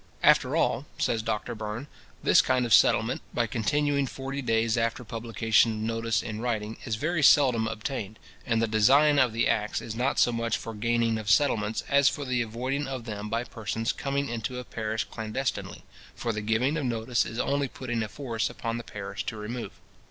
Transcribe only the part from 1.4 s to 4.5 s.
Burn, "this kind of settlement, by continuing forty